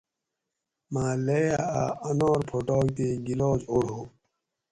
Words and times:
مالیہ 0.93 1.57
اۤ 1.81 1.89
انار 2.09 2.39
پھوٹاگ 2.49 2.87
تے 2.95 3.07
گِلاس 3.25 3.61
اوڑ 3.71 3.85
ھو 3.93 4.01